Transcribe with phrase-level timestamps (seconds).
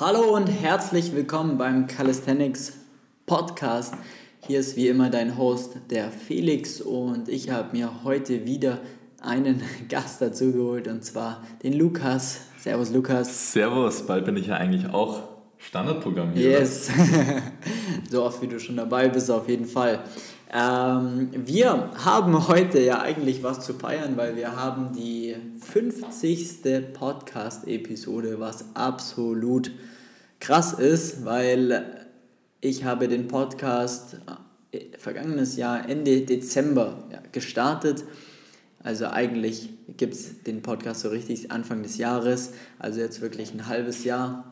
[0.00, 2.74] Hallo und herzlich willkommen beim Calisthenics
[3.26, 3.94] Podcast.
[4.46, 8.78] Hier ist wie immer dein Host, der Felix, und ich habe mir heute wieder
[9.20, 12.42] einen Gast dazu geholt und zwar den Lukas.
[12.58, 13.52] Servus, Lukas.
[13.52, 16.50] Servus, bald bin ich ja eigentlich auch Standardprogramm hier.
[16.50, 16.90] Yes,
[18.10, 20.02] so oft wie du schon dabei bist, auf jeden Fall.
[20.52, 26.94] Ähm, wir haben heute ja eigentlich was zu feiern, weil wir haben die 50.
[26.94, 29.70] Podcast-Episode, was absolut
[30.40, 32.06] krass ist, weil
[32.60, 34.18] ich habe den Podcast
[34.72, 38.04] äh, vergangenes Jahr Ende Dezember ja, gestartet.
[38.82, 43.66] Also eigentlich gibt es den Podcast so richtig Anfang des Jahres, also jetzt wirklich ein
[43.66, 44.50] halbes Jahr.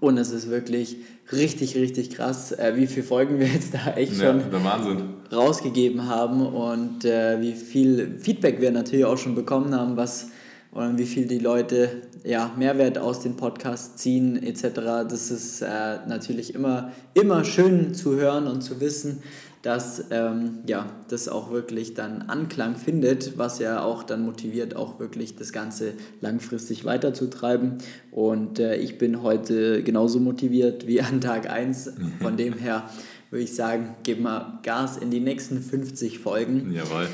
[0.00, 0.96] Und es ist wirklich
[1.32, 5.02] richtig, richtig krass, äh, wie viele Folgen wir jetzt da echt Ja, schon der Wahnsinn.
[5.32, 10.28] rausgegeben haben und äh, wie viel Feedback wir natürlich auch schon bekommen haben, was
[10.72, 11.90] und wie viel die Leute
[12.24, 14.62] ja, Mehrwert aus den Podcasts ziehen etc.
[15.08, 15.66] Das ist äh,
[16.06, 19.22] natürlich immer, immer schön zu hören und zu wissen,
[19.62, 24.98] dass ähm, ja, das auch wirklich dann Anklang findet, was ja auch dann motiviert, auch
[24.98, 27.78] wirklich das Ganze langfristig weiterzutreiben.
[28.10, 31.92] Und äh, ich bin heute genauso motiviert wie an Tag 1.
[32.22, 32.88] Von dem her
[33.30, 36.72] würde ich sagen, geben wir Gas in die nächsten 50 Folgen.
[36.72, 37.08] Jawohl.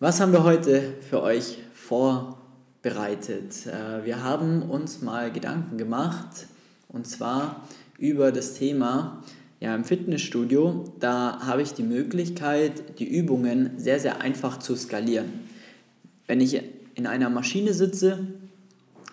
[0.00, 3.66] Was haben wir heute für euch vorbereitet?
[3.66, 6.46] Äh, Wir haben uns mal Gedanken gemacht
[6.88, 7.66] und zwar
[7.98, 9.22] über das Thema
[9.60, 10.84] ja, im Fitnessstudio.
[10.98, 15.28] Da habe ich die Möglichkeit, die Übungen sehr, sehr einfach zu skalieren.
[16.26, 16.62] Wenn ich
[16.94, 18.26] in einer Maschine sitze,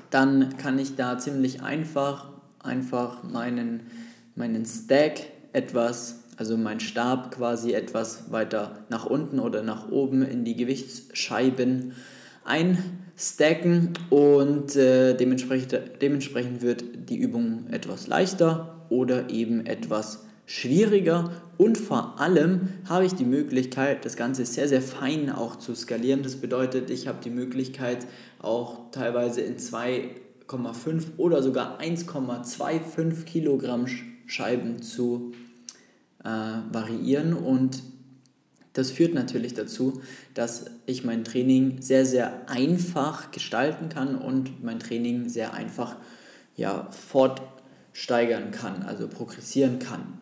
[0.09, 3.81] dann kann ich da ziemlich einfach, einfach meinen,
[4.35, 10.45] meinen Stack etwas, also meinen Stab quasi etwas weiter nach unten oder nach oben in
[10.45, 11.93] die Gewichtsscheiben
[12.45, 21.77] einstacken und äh, dementsprechend, dementsprechend wird die Übung etwas leichter oder eben etwas schwieriger und
[21.77, 26.23] vor allem habe ich die Möglichkeit, das Ganze sehr, sehr fein auch zu skalieren.
[26.23, 28.07] Das bedeutet, ich habe die Möglichkeit
[28.39, 35.33] auch teilweise in 2,5 oder sogar 1,25 Kilogramm Sch- Scheiben zu
[36.23, 37.83] äh, variieren und
[38.73, 40.01] das führt natürlich dazu,
[40.33, 45.95] dass ich mein Training sehr, sehr einfach gestalten kann und mein Training sehr einfach
[46.55, 50.21] ja, fortsteigern kann, also progressieren kann.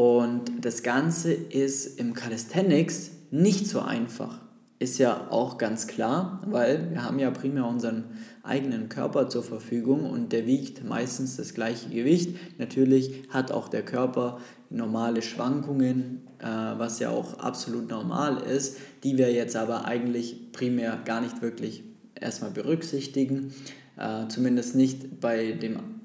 [0.00, 4.38] Und das Ganze ist im Calisthenics nicht so einfach.
[4.78, 8.04] Ist ja auch ganz klar, weil wir haben ja primär unseren
[8.42, 12.34] eigenen Körper zur Verfügung und der wiegt meistens das gleiche Gewicht.
[12.56, 14.38] Natürlich hat auch der Körper
[14.70, 20.98] normale Schwankungen, äh, was ja auch absolut normal ist, die wir jetzt aber eigentlich primär
[21.04, 21.82] gar nicht wirklich
[22.14, 23.52] erstmal berücksichtigen.
[23.98, 25.99] Äh, zumindest nicht bei dem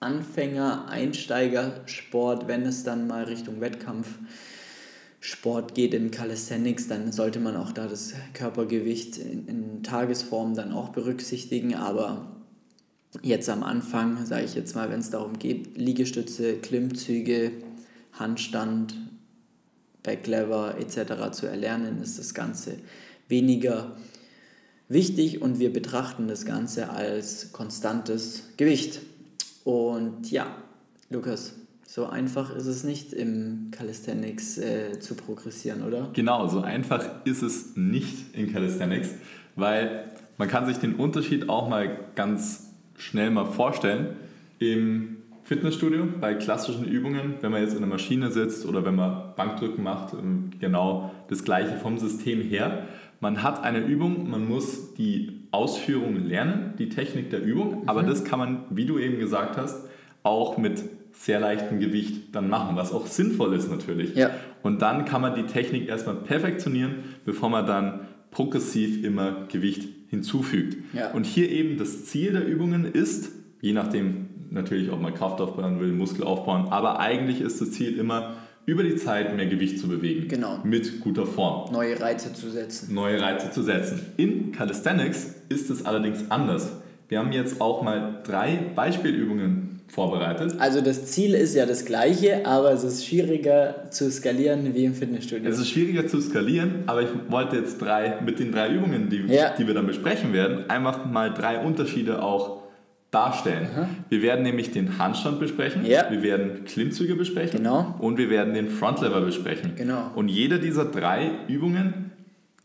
[0.00, 7.72] Anfänger, Einsteigersport, wenn es dann mal Richtung Wettkampfsport geht im Calisthenics, dann sollte man auch
[7.72, 11.74] da das Körpergewicht in, in Tagesform dann auch berücksichtigen.
[11.74, 12.34] Aber
[13.20, 17.52] jetzt am Anfang, sage ich jetzt mal, wenn es darum geht, Liegestütze, Klimmzüge,
[18.14, 18.96] Handstand,
[20.02, 21.30] Backlever etc.
[21.32, 22.78] zu erlernen, ist das Ganze
[23.28, 23.98] weniger
[24.88, 29.02] wichtig und wir betrachten das Ganze als konstantes Gewicht.
[29.64, 30.46] Und ja,
[31.10, 31.56] Lukas,
[31.86, 36.10] so einfach ist es nicht im Calisthenics äh, zu progressieren, oder?
[36.12, 39.10] Genau, so einfach ist es nicht in Calisthenics,
[39.56, 44.16] weil man kann sich den Unterschied auch mal ganz schnell mal vorstellen.
[44.60, 49.34] Im Fitnessstudio bei klassischen Übungen, wenn man jetzt in der Maschine sitzt oder wenn man
[49.34, 52.86] Bankdrücken macht, ähm, genau das gleiche vom System her.
[53.18, 58.24] Man hat eine Übung, man muss die Ausführung lernen, die Technik der Übung, aber das
[58.24, 59.84] kann man, wie du eben gesagt hast,
[60.22, 64.14] auch mit sehr leichtem Gewicht dann machen, was auch sinnvoll ist natürlich.
[64.14, 64.30] Ja.
[64.62, 68.00] Und dann kann man die Technik erstmal perfektionieren, bevor man dann
[68.30, 70.76] progressiv immer Gewicht hinzufügt.
[70.94, 71.10] Ja.
[71.10, 75.80] Und hier eben das Ziel der Übungen ist, je nachdem natürlich, ob man Kraft aufbauen
[75.80, 78.34] will, Muskel aufbauen, aber eigentlich ist das Ziel immer,
[78.70, 80.28] über die Zeit mehr Gewicht zu bewegen.
[80.28, 80.60] Genau.
[80.62, 81.72] Mit guter Form.
[81.72, 82.94] Neue Reize zu setzen.
[82.94, 84.00] Neue Reize zu setzen.
[84.16, 86.70] In Calisthenics ist es allerdings anders.
[87.08, 90.54] Wir haben jetzt auch mal drei Beispielübungen vorbereitet.
[90.60, 94.94] Also das Ziel ist ja das gleiche, aber es ist schwieriger zu skalieren wie im
[94.94, 95.50] Fitnessstudio.
[95.50, 99.24] Es ist schwieriger zu skalieren, aber ich wollte jetzt drei, mit den drei Übungen, die,
[99.26, 99.52] Ja.
[99.58, 102.62] die wir dann besprechen werden, einfach mal drei Unterschiede auch
[103.10, 103.68] darstellen.
[104.08, 106.06] Wir werden nämlich den Handstand besprechen, Ja.
[106.10, 107.94] wir werden Klimmzüge besprechen Genau.
[107.98, 109.72] und wir werden den Frontlever besprechen.
[109.76, 110.10] Genau.
[110.14, 112.12] Und jede dieser drei Übungen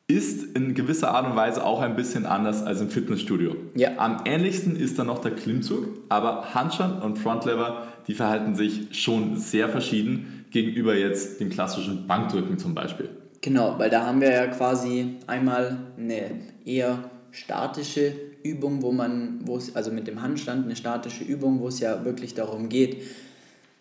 [0.07, 3.55] ist in gewisser Art und Weise auch ein bisschen anders als im Fitnessstudio.
[3.73, 3.93] Ja.
[3.97, 9.37] Am ähnlichsten ist dann noch der Klimmzug, aber Handstand und Frontlever, die verhalten sich schon
[9.37, 13.09] sehr verschieden gegenüber jetzt dem klassischen Bankdrücken zum Beispiel.
[13.41, 16.21] Genau, weil da haben wir ja quasi einmal eine
[16.65, 16.99] eher
[17.31, 18.13] statische
[18.45, 22.05] Übung, wo man, wo es, also mit dem Handstand eine statische Übung, wo es ja
[22.05, 23.01] wirklich darum geht,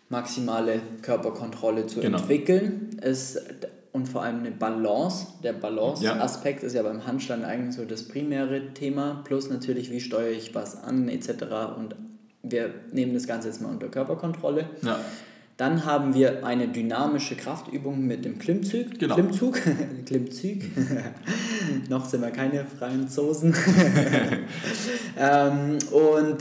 [0.09, 2.17] maximale Körperkontrolle zu Genau.
[2.17, 2.89] entwickeln.
[3.01, 3.37] Es,
[3.91, 5.27] und vor allem eine Balance.
[5.43, 10.31] Der Balance-Aspekt ist ja beim Handstand eigentlich so das primäre Thema, plus natürlich, wie steuere
[10.31, 11.29] ich was an, etc.
[11.77, 11.95] Und
[12.43, 14.69] wir nehmen das Ganze jetzt mal unter Körperkontrolle.
[14.81, 14.99] Ja.
[15.57, 18.99] Dann haben wir eine dynamische Kraftübung mit dem Klimmzug.
[18.99, 19.15] Genau.
[19.15, 19.61] Klimmzug.
[20.05, 20.63] Klimmzug.
[21.89, 23.55] Noch sind wir keine Franzosen.
[25.17, 26.37] ähm, und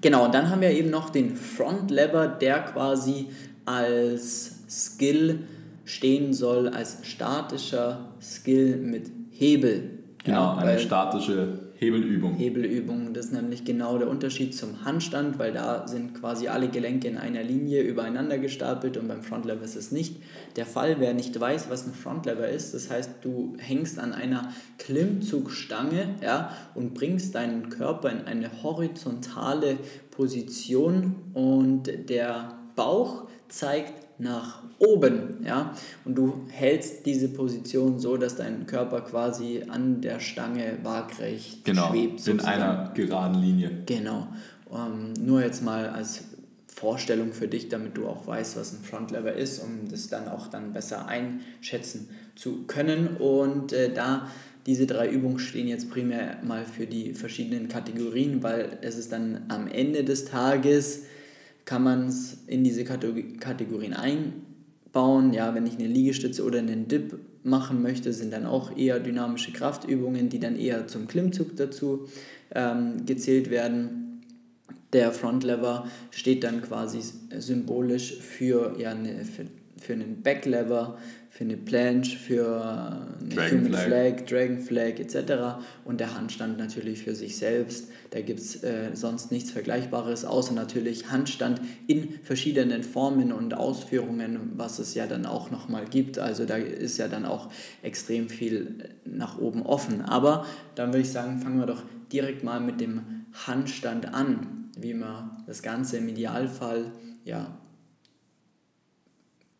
[0.00, 3.28] genau, und dann haben wir eben noch den Front Lever, der quasi
[3.64, 5.40] als Skill
[5.84, 10.03] stehen soll, als statischer Skill mit Hebel.
[10.24, 12.34] Genau, eine weil- statische Hebelübung.
[12.36, 13.12] Hebelübung.
[13.12, 17.18] Das ist nämlich genau der Unterschied zum Handstand, weil da sind quasi alle Gelenke in
[17.18, 20.16] einer Linie übereinander gestapelt und beim Frontlever ist es nicht
[20.56, 20.96] der Fall.
[20.98, 24.48] Wer nicht weiß, was ein Frontlever ist, das heißt, du hängst an einer
[24.78, 29.76] Klimmzugstange ja, und bringst deinen Körper in eine horizontale
[30.10, 35.74] Position und der Bauch zeigt nach oben, ja,
[36.04, 41.88] und du hältst diese Position so, dass dein Körper quasi an der Stange waagrecht Genau,
[41.90, 42.12] schwebt.
[42.12, 42.62] in sozusagen.
[42.62, 43.70] einer geraden Linie.
[43.86, 44.28] Genau.
[44.72, 46.24] Ähm, nur jetzt mal als
[46.68, 50.48] Vorstellung für dich, damit du auch weißt, was ein Frontlever ist, um das dann auch
[50.48, 53.16] dann besser einschätzen zu können.
[53.18, 54.28] Und äh, da
[54.66, 59.42] diese drei Übungen stehen jetzt primär mal für die verschiedenen Kategorien, weil es ist dann
[59.48, 61.04] am Ende des Tages,
[61.64, 65.32] kann man es in diese Kategor- Kategorien einbauen.
[65.32, 69.52] Ja, wenn ich eine Liegestütze oder einen Dip machen möchte, sind dann auch eher dynamische
[69.52, 72.08] Kraftübungen, die dann eher zum Klimmzug dazu
[72.54, 74.22] ähm, gezählt werden.
[74.92, 77.00] Der Frontlever steht dann quasi
[77.38, 79.46] symbolisch für, ja, eine, für,
[79.84, 80.98] für einen Backlever,
[81.28, 83.84] für eine Planche, für eine Dragon Human Flag.
[83.84, 85.64] Flag, Dragon Flag etc.
[85.84, 87.88] Und der Handstand natürlich für sich selbst.
[88.10, 94.52] Da gibt es äh, sonst nichts Vergleichbares, außer natürlich Handstand in verschiedenen Formen und Ausführungen,
[94.56, 96.18] was es ja dann auch nochmal gibt.
[96.18, 97.50] Also da ist ja dann auch
[97.82, 100.02] extrem viel nach oben offen.
[100.02, 100.46] Aber
[100.76, 101.82] dann würde ich sagen, fangen wir doch
[102.12, 106.92] direkt mal mit dem Handstand an, wie man das Ganze im Idealfall,
[107.24, 107.58] ja,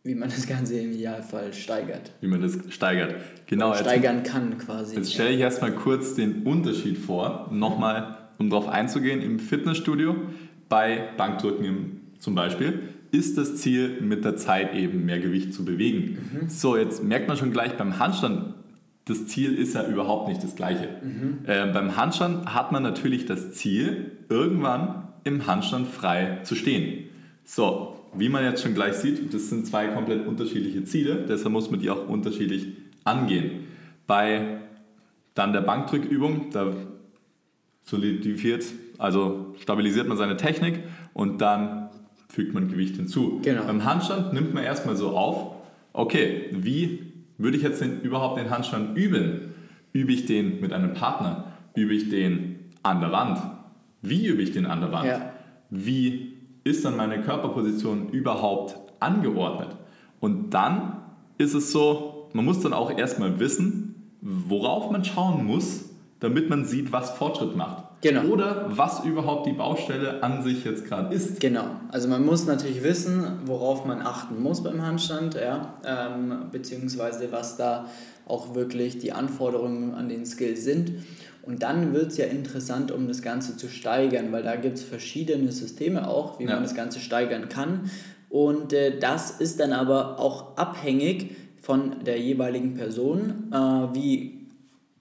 [0.05, 2.13] wie man das Ganze im Idealfall steigert.
[2.21, 3.15] Wie man das steigert.
[3.47, 4.97] Genau, jetzt, steigern kann quasi.
[4.97, 10.15] jetzt stelle ich erstmal kurz den Unterschied vor, nochmal, um darauf einzugehen, im Fitnessstudio,
[10.69, 12.81] bei Bankdrücken zum Beispiel,
[13.13, 16.19] ist das Ziel, mit der Zeit eben mehr Gewicht zu bewegen.
[16.49, 18.55] So, jetzt merkt man schon gleich beim Handstand,
[19.07, 20.89] das Ziel ist ja überhaupt nicht das gleiche.
[21.47, 27.05] Äh, beim Handstand hat man natürlich das Ziel, irgendwann im Handstand frei zu stehen.
[27.45, 31.71] So, wie man jetzt schon gleich sieht, das sind zwei komplett unterschiedliche Ziele, deshalb muss
[31.71, 32.69] man die auch unterschiedlich
[33.05, 33.65] angehen.
[34.07, 34.59] Bei
[35.35, 36.73] dann der Bankdrückübung, da
[37.83, 38.65] solidifiziert,
[38.99, 40.81] also stabilisiert man seine Technik
[41.13, 41.89] und dann
[42.29, 43.41] fügt man Gewicht hinzu.
[43.43, 43.65] Genau.
[43.65, 45.57] Beim Handstand nimmt man erstmal so auf,
[45.93, 49.55] okay, wie würde ich jetzt denn überhaupt den Handstand üben?
[49.93, 51.53] Übe ich den mit einem Partner?
[51.75, 53.39] Übe ich den an der Wand?
[54.03, 55.07] Wie übe ich den an der Wand?
[55.07, 55.33] Ja.
[55.71, 56.34] Wie
[56.65, 59.77] ist dann meine Körperposition überhaupt angeordnet?
[60.21, 61.03] Und dann
[61.39, 65.91] ist es so, man muss dann auch erstmal wissen, worauf man schauen muss,
[66.21, 67.85] damit man sieht, was Fortschritt macht.
[68.01, 68.23] Genau.
[68.25, 71.41] Oder was überhaupt die Baustelle an sich jetzt gerade ist.
[71.41, 77.33] Genau, also man muss natürlich wissen, worauf man achten muss beim Handstand, ja, ähm, beziehungsweise
[77.33, 77.87] was da
[78.27, 80.93] auch wirklich die Anforderungen an den Skill sind.
[81.47, 84.85] Und dann wird es ja interessant, um das Ganze zu steigern, weil da gibt es
[84.85, 86.55] verschiedene Systeme auch, wie Ja.
[86.55, 87.91] man das Ganze steigern kann.
[88.31, 93.57] Und äh, das ist dann aber auch abhängig von der jeweiligen Person, äh,
[93.95, 94.41] wie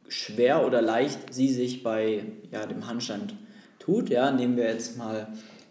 [0.07, 3.33] schwer oder leicht sie sich bei ja, dem Handstand
[3.79, 4.09] tut.
[4.09, 5.27] Ja, nehmen wir jetzt mal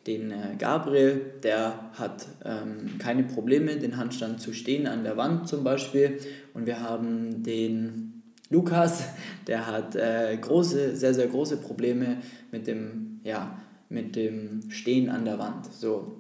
[0.06, 5.48] den äh, Gabriel, der hat ähm, keine Probleme, den Handstand zu stehen an der Wand
[5.48, 6.18] zum Beispiel.
[6.54, 8.11] Und wir haben den
[8.52, 9.04] Lukas,
[9.46, 12.18] der hat äh, große, sehr, sehr große Probleme
[12.50, 15.72] mit dem, ja, mit dem Stehen an der Wand.
[15.72, 16.18] So.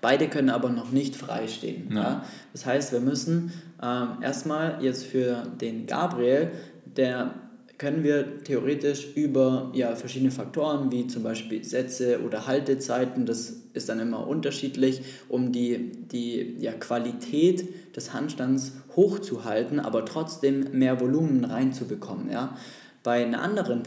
[0.00, 1.92] Beide können aber noch nicht frei stehen.
[1.92, 2.02] Ja.
[2.02, 2.24] Ja.
[2.52, 6.52] Das heißt, wir müssen ähm, erstmal jetzt für den Gabriel,
[6.84, 7.34] der
[7.78, 13.88] können wir theoretisch über ja, verschiedene Faktoren wie zum Beispiel Sätze oder Haltezeiten, das ist
[13.88, 21.44] dann immer unterschiedlich, um die, die ja, Qualität des Handstands hochzuhalten, aber trotzdem mehr Volumen
[21.44, 22.30] reinzubekommen.
[22.30, 22.56] Ja?
[23.02, 23.82] Bei, einer anderen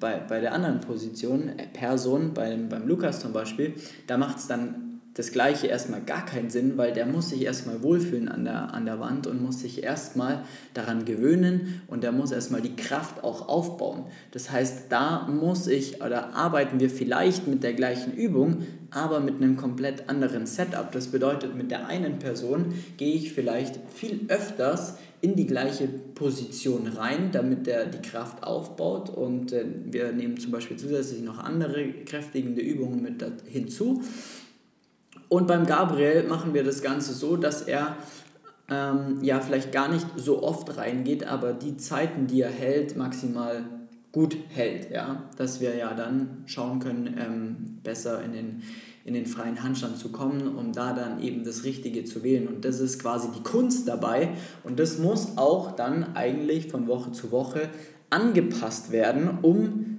[0.00, 3.74] bei, bei der anderen Position, äh, Person, beim, beim Lukas zum Beispiel,
[4.06, 4.87] da macht es dann
[5.18, 8.86] das Gleiche erstmal gar keinen Sinn, weil der muss sich erstmal wohlfühlen an der, an
[8.86, 10.44] der Wand und muss sich erstmal
[10.74, 14.04] daran gewöhnen und der muss erstmal die Kraft auch aufbauen.
[14.30, 18.58] Das heißt, da muss ich oder arbeiten wir vielleicht mit der gleichen Übung,
[18.92, 20.92] aber mit einem komplett anderen Setup.
[20.92, 26.86] Das bedeutet, mit der einen Person gehe ich vielleicht viel öfters in die gleiche Position
[26.86, 31.88] rein, damit der die Kraft aufbaut und äh, wir nehmen zum Beispiel zusätzlich noch andere
[32.06, 34.04] kräftigende Übungen mit hinzu
[35.28, 37.96] und beim Gabriel machen wir das Ganze so, dass er
[38.70, 43.64] ähm, ja vielleicht gar nicht so oft reingeht, aber die Zeiten, die er hält, maximal
[44.12, 44.90] gut hält.
[44.90, 45.24] Ja?
[45.36, 48.62] Dass wir ja dann schauen können, ähm, besser in den,
[49.04, 52.48] in den freien Handstand zu kommen, um da dann eben das Richtige zu wählen.
[52.48, 54.30] Und das ist quasi die Kunst dabei.
[54.64, 57.68] Und das muss auch dann eigentlich von Woche zu Woche
[58.10, 59.97] angepasst werden, um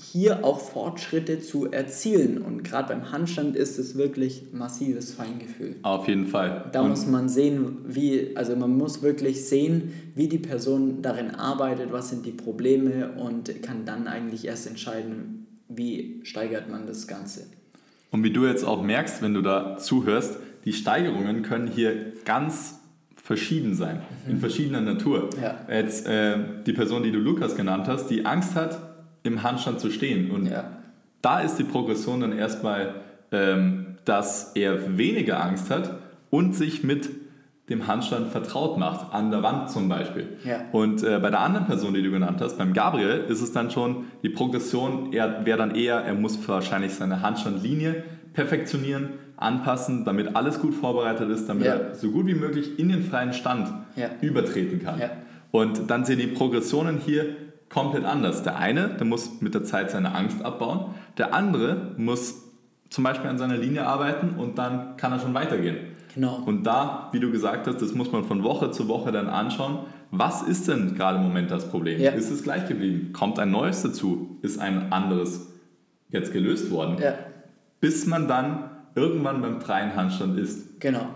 [0.00, 2.38] hier auch Fortschritte zu erzielen.
[2.38, 5.76] Und gerade beim Handstand ist es wirklich massives Feingefühl.
[5.82, 6.68] Auf jeden Fall.
[6.72, 11.30] Da und muss man sehen, wie, also man muss wirklich sehen, wie die Person darin
[11.30, 17.06] arbeitet, was sind die Probleme und kann dann eigentlich erst entscheiden, wie steigert man das
[17.06, 17.46] Ganze.
[18.10, 22.80] Und wie du jetzt auch merkst, wenn du da zuhörst, die Steigerungen können hier ganz
[23.22, 24.32] verschieden sein, mhm.
[24.32, 25.30] in verschiedener Natur.
[25.40, 25.60] Ja.
[25.72, 28.89] Jetzt äh, die Person, die du Lukas genannt hast, die Angst hat,
[29.22, 30.30] im Handstand zu stehen.
[30.30, 30.64] Und ja.
[31.22, 32.94] da ist die Progression dann erstmal,
[33.32, 35.98] ähm, dass er weniger Angst hat
[36.30, 37.08] und sich mit
[37.68, 40.26] dem Handstand vertraut macht, an der Wand zum Beispiel.
[40.44, 40.62] Ja.
[40.72, 43.70] Und äh, bei der anderen Person, die du genannt hast, beim Gabriel, ist es dann
[43.70, 50.60] schon, die Progression wäre dann eher, er muss wahrscheinlich seine Handstandlinie perfektionieren, anpassen, damit alles
[50.60, 51.74] gut vorbereitet ist, damit ja.
[51.74, 54.08] er so gut wie möglich in den freien Stand ja.
[54.20, 55.00] übertreten kann.
[55.52, 57.36] Und dann sind die Progressionen hier
[57.70, 58.42] komplett anders.
[58.42, 60.94] Der eine, der muss mit der Zeit seine Angst abbauen.
[61.16, 62.42] Der andere muss
[62.90, 65.78] zum Beispiel an seiner Linie arbeiten und dann kann er schon weitergehen.
[66.14, 66.42] Genau.
[66.44, 69.86] Und da, wie du gesagt hast, das muss man von Woche zu Woche dann anschauen.
[70.10, 72.00] Was ist denn gerade im Moment das Problem?
[72.00, 72.10] Ja.
[72.10, 73.12] Ist es gleich geblieben?
[73.12, 74.38] Kommt ein neues dazu?
[74.42, 75.46] Ist ein anderes
[76.08, 76.96] jetzt gelöst worden?
[77.00, 77.14] Ja.
[77.80, 80.80] Bis man dann irgendwann beim freien Handstand ist.
[80.80, 81.06] Genau.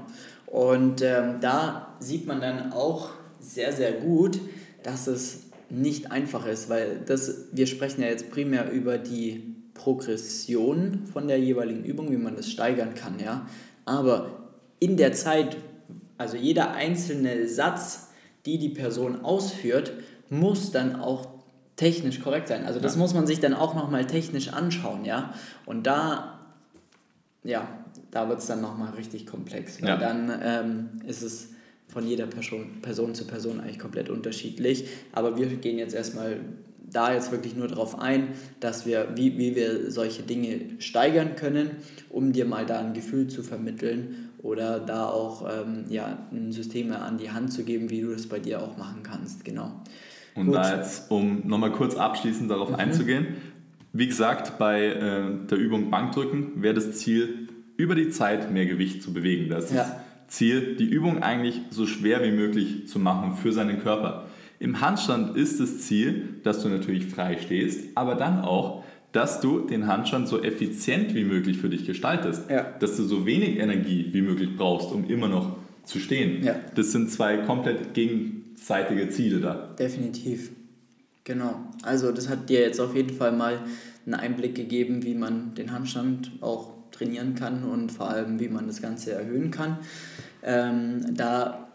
[0.46, 4.38] Und ähm, da sieht man dann auch sehr, sehr gut,
[4.84, 5.43] dass es
[5.74, 11.38] nicht einfach ist, weil das, wir sprechen ja jetzt primär über die Progression von der
[11.38, 13.46] jeweiligen Übung, wie man das steigern kann, ja.
[13.84, 14.30] Aber
[14.78, 15.56] in der Zeit,
[16.16, 18.08] also jeder einzelne Satz,
[18.46, 19.92] die die Person ausführt,
[20.30, 21.28] muss dann auch
[21.76, 22.64] technisch korrekt sein.
[22.64, 23.00] Also das ja.
[23.00, 25.34] muss man sich dann auch nochmal technisch anschauen, ja.
[25.66, 26.40] Und da,
[27.42, 27.66] ja,
[28.10, 29.82] da wird es dann nochmal richtig komplex.
[29.82, 29.96] Weil ja.
[29.96, 31.53] dann ähm, ist es
[31.88, 34.86] von jeder Person, Person zu Person eigentlich komplett unterschiedlich.
[35.12, 36.40] Aber wir gehen jetzt erstmal
[36.90, 38.28] da jetzt wirklich nur darauf ein,
[38.60, 41.70] dass wir, wie, wie wir solche Dinge steigern können,
[42.10, 46.92] um dir mal da ein Gefühl zu vermitteln oder da auch ähm, ja, ein System
[46.92, 49.44] an die Hand zu geben, wie du das bei dir auch machen kannst.
[49.44, 49.72] Genau.
[50.34, 50.56] Und Gut.
[50.56, 52.76] da jetzt, um nochmal kurz abschließend darauf mhm.
[52.76, 53.26] einzugehen,
[53.92, 59.02] wie gesagt, bei äh, der Übung Bankdrücken wäre das Ziel, über die Zeit mehr Gewicht
[59.02, 59.48] zu bewegen.
[59.48, 59.82] Das ja.
[59.82, 59.92] ist
[60.34, 64.26] Ziel, die Übung eigentlich so schwer wie möglich zu machen für seinen Körper.
[64.58, 69.60] Im Handstand ist das Ziel, dass du natürlich frei stehst, aber dann auch, dass du
[69.60, 72.50] den Handstand so effizient wie möglich für dich gestaltest.
[72.50, 72.66] Ja.
[72.80, 76.42] Dass du so wenig Energie wie möglich brauchst, um immer noch zu stehen.
[76.42, 76.56] Ja.
[76.74, 79.74] Das sind zwei komplett gegenseitige Ziele da.
[79.78, 80.50] Definitiv.
[81.22, 81.54] Genau.
[81.82, 83.60] Also das hat dir jetzt auf jeden Fall mal
[84.04, 88.66] einen Einblick gegeben, wie man den Handstand auch trainieren kann und vor allem, wie man
[88.66, 89.78] das Ganze erhöhen kann.
[90.44, 91.68] Ähm, da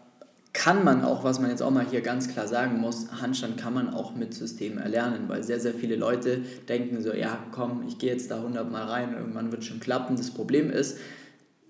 [0.52, 3.72] kann man auch, was man jetzt auch mal hier ganz klar sagen muss, Handstand kann
[3.72, 7.98] man auch mit System erlernen, weil sehr, sehr viele Leute denken so, ja komm, ich
[7.98, 10.16] gehe jetzt da 100 Mal rein, irgendwann wird schon klappen.
[10.16, 10.98] Das Problem ist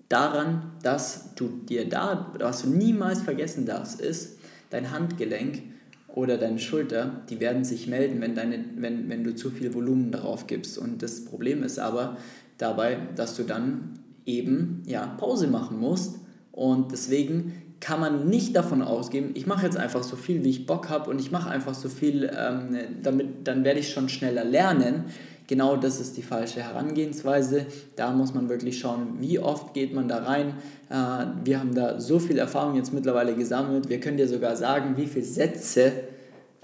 [0.09, 4.39] daran, dass du dir da, was du niemals vergessen darfst, ist,
[4.71, 5.61] dein Handgelenk
[6.07, 10.11] oder deine Schulter, die werden sich melden, wenn, deine, wenn, wenn du zu viel Volumen
[10.11, 10.77] darauf gibst.
[10.77, 12.17] Und das Problem ist aber,
[12.57, 16.19] dabei, dass du dann eben ja, Pause machen musst.
[16.51, 20.65] Und deswegen kann man nicht davon ausgehen, ich mache jetzt einfach so viel, wie ich
[20.67, 24.43] Bock habe und ich mache einfach so viel, ähm, damit, dann werde ich schon schneller
[24.43, 25.05] lernen.
[25.47, 27.65] Genau das ist die falsche Herangehensweise.
[27.95, 30.53] Da muss man wirklich schauen, wie oft geht man da rein.
[30.89, 33.89] Äh, wir haben da so viel Erfahrung jetzt mittlerweile gesammelt.
[33.89, 35.91] Wir können dir sogar sagen, wie viele Sätze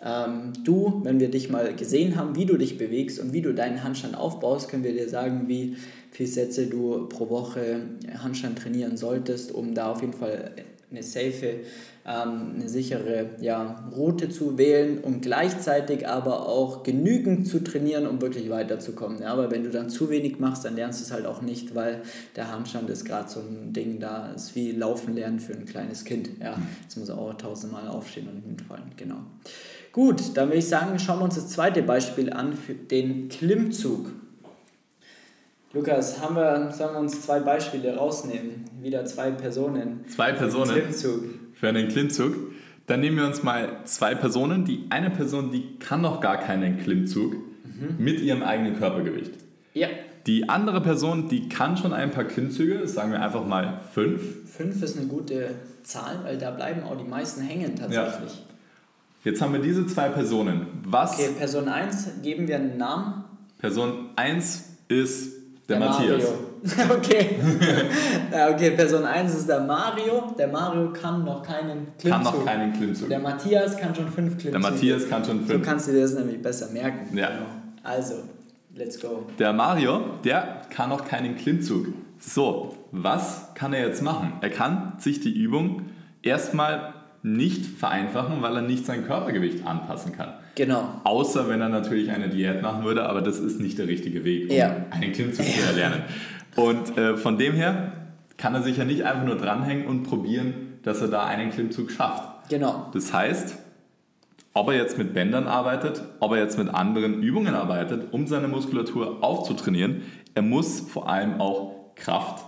[0.02, 3.54] ähm, du, wenn wir dich mal gesehen haben, wie du dich bewegst und wie du
[3.54, 5.76] deinen Handstand aufbaust, können wir dir sagen, wie
[6.18, 7.80] viele Sätze du pro Woche
[8.24, 10.52] Handstand trainieren solltest, um da auf jeden Fall
[10.90, 11.60] eine safe
[12.08, 18.20] ähm, eine sichere ja, Route zu wählen und gleichzeitig aber auch genügend zu trainieren, um
[18.20, 19.22] wirklich weiterzukommen.
[19.22, 21.76] Ja, aber wenn du dann zu wenig machst, dann lernst du es halt auch nicht,
[21.76, 22.02] weil
[22.36, 26.04] der Handstand ist gerade so ein Ding, da ist wie Laufen lernen für ein kleines
[26.04, 26.32] Kind.
[26.42, 28.86] Ja, jetzt muss er auch tausendmal aufstehen und hinfallen.
[28.96, 29.18] Genau.
[29.92, 34.14] Gut, dann würde ich sagen, schauen wir uns das zweite Beispiel an für den Klimmzug.
[35.74, 38.66] Lukas, haben wir, sollen wir uns zwei Beispiele rausnehmen?
[38.82, 40.06] Wieder zwei Personen.
[40.08, 40.74] Zwei Personen?
[40.74, 42.34] Klimmzug für einen Klimmzug.
[42.86, 44.64] Dann nehmen wir uns mal zwei Personen.
[44.64, 47.96] Die eine Person, die kann noch gar keinen Klimmzug mhm.
[47.98, 49.34] mit ihrem eigenen Körpergewicht.
[49.74, 49.90] Ja.
[50.26, 54.22] Die andere Person, die kann schon ein paar Klimmzüge, sagen wir einfach mal fünf.
[54.50, 55.52] Fünf ist eine gute
[55.84, 58.34] Zahl, weil da bleiben auch die meisten hängen tatsächlich.
[58.34, 58.48] Ja.
[59.24, 60.68] Jetzt haben wir diese zwei Personen.
[60.86, 61.20] Was?
[61.20, 63.26] Okay, Person 1, geben wir einen Namen.
[63.58, 65.37] Person 1 ist
[65.68, 66.24] der, der Matthias.
[66.24, 66.48] Mario.
[66.98, 67.36] okay.
[68.54, 70.34] okay, Person 1 ist der Mario.
[70.38, 72.12] Der Mario kann noch keinen Klimmzug.
[72.12, 73.10] Kann noch keinen Klimmzug.
[73.10, 74.52] Der Matthias kann schon fünf Klimmzüge.
[74.52, 75.62] Der Matthias kann schon fünf.
[75.62, 77.16] Du kannst dir das nämlich besser merken.
[77.18, 77.28] Ja.
[77.28, 77.46] Genau.
[77.84, 78.16] Also,
[78.76, 79.28] let's go.
[79.38, 81.88] Der Mario, der kann noch keinen Klimmzug.
[82.20, 84.34] So, was kann er jetzt machen?
[84.42, 85.84] Er kann sich die Übung
[86.22, 86.94] erstmal
[87.24, 90.34] nicht vereinfachen, weil er nicht sein Körpergewicht anpassen kann.
[90.58, 90.90] Genau.
[91.04, 94.50] Außer wenn er natürlich eine Diät machen würde, aber das ist nicht der richtige Weg,
[94.50, 94.76] um ja.
[94.90, 96.02] einen Klimmzug zu erlernen.
[96.56, 97.92] Und äh, von dem her
[98.38, 101.92] kann er sich ja nicht einfach nur dranhängen und probieren, dass er da einen Klimmzug
[101.92, 102.50] schafft.
[102.50, 102.90] Genau.
[102.92, 103.56] Das heißt,
[104.54, 108.48] ob er jetzt mit Bändern arbeitet, ob er jetzt mit anderen Übungen arbeitet, um seine
[108.48, 110.02] Muskulatur aufzutrainieren,
[110.34, 112.44] er muss vor allem auch Kraft,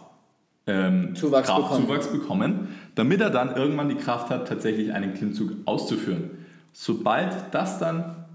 [0.66, 2.54] ähm, Zuwachs, Kraftzuwachs bekommen.
[2.54, 6.32] bekommen, damit er dann irgendwann die Kraft hat, tatsächlich einen Klimmzug auszuführen.
[6.72, 8.26] Sobald das dann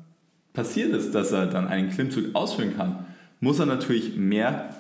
[0.53, 3.07] passiert ist, dass er dann einen Klimmzug ausführen kann,
[3.41, 4.71] muss er natürlich mehr,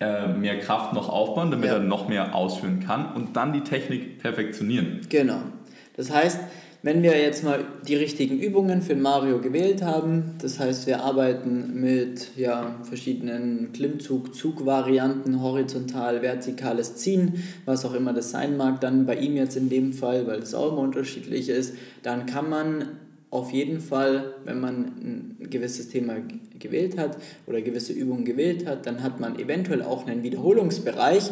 [0.00, 1.74] äh, mehr Kraft noch aufbauen, damit ja.
[1.74, 5.00] er noch mehr ausführen kann und dann die Technik perfektionieren.
[5.08, 5.42] Genau.
[5.96, 6.40] Das heißt,
[6.84, 11.80] wenn wir jetzt mal die richtigen Übungen für Mario gewählt haben, das heißt, wir arbeiten
[11.80, 19.14] mit ja, verschiedenen Klimmzug-Zugvarianten, horizontal, vertikales Ziehen, was auch immer das sein mag, dann bei
[19.16, 22.88] ihm jetzt in dem Fall, weil es auch immer unterschiedlich ist, dann kann man
[23.30, 24.74] auf jeden Fall, wenn man
[25.40, 26.16] ein gewisses Thema
[26.58, 31.30] gewählt hat oder gewisse Übungen gewählt hat, dann hat man eventuell auch einen Wiederholungsbereich,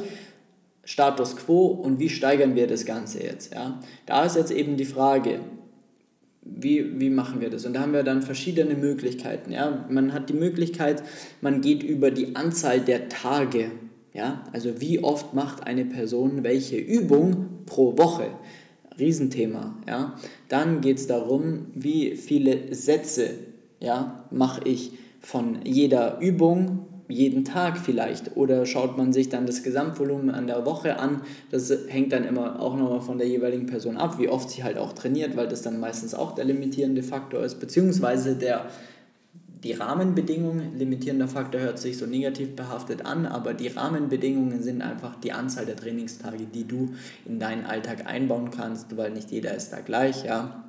[0.84, 3.54] Status quo und wie steigern wir das Ganze jetzt.
[3.54, 3.80] Ja?
[4.06, 5.40] Da ist jetzt eben die Frage,
[6.42, 7.66] wie, wie machen wir das?
[7.66, 9.52] Und da haben wir dann verschiedene Möglichkeiten.
[9.52, 9.86] Ja?
[9.88, 11.02] Man hat die Möglichkeit,
[11.40, 13.70] man geht über die Anzahl der Tage.
[14.12, 14.44] Ja?
[14.52, 18.28] Also wie oft macht eine Person welche Übung pro Woche?
[18.98, 19.76] Riesenthema.
[19.86, 20.16] Ja?
[20.48, 23.30] Dann geht es darum, wie viele Sätze
[23.80, 29.62] ja, mache ich von jeder Übung jeden Tag vielleicht oder schaut man sich dann das
[29.62, 31.22] Gesamtvolumen an der Woche an.
[31.50, 34.78] Das hängt dann immer auch nochmal von der jeweiligen Person ab, wie oft sie halt
[34.78, 38.66] auch trainiert, weil das dann meistens auch der limitierende Faktor ist, beziehungsweise der
[39.62, 45.16] die Rahmenbedingungen, limitierender Faktor hört sich so negativ behaftet an, aber die Rahmenbedingungen sind einfach
[45.16, 46.94] die Anzahl der Trainingstage, die du
[47.26, 50.64] in deinen Alltag einbauen kannst, weil nicht jeder ist da gleich, ja.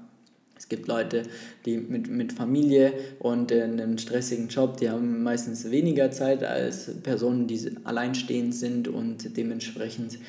[0.62, 1.24] Es gibt Leute,
[1.66, 7.02] die mit, mit Familie und äh, einem stressigen Job, die haben meistens weniger Zeit als
[7.02, 10.20] Personen, die alleinstehend sind und dementsprechend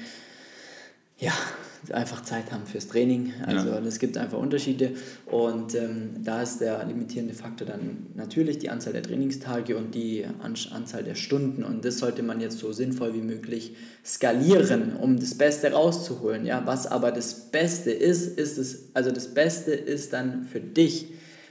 [1.19, 1.35] ja,
[1.91, 3.33] einfach Zeit haben fürs Training.
[3.45, 4.93] Also es gibt einfach Unterschiede.
[5.27, 10.25] Und ähm, da ist der limitierende Faktor dann natürlich die Anzahl der Trainingstage und die
[10.25, 11.65] An Anzahl der Stunden.
[11.65, 16.47] Und das sollte man jetzt so sinnvoll wie möglich skalieren, um das Beste rauszuholen.
[16.47, 21.09] Ja, was aber das Beste ist, ist es, also das Beste ist dann für dich.